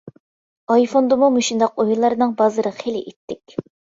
ئايفوندىمۇ 0.75 1.29
مۇشۇنداق 1.35 1.77
ئويۇنلارنىڭ 1.83 2.33
بازىرى 2.39 2.75
خېلى 2.79 3.05
ئىتتىك. 3.13 3.57